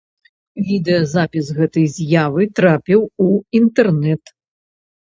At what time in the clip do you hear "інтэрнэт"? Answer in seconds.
3.63-4.37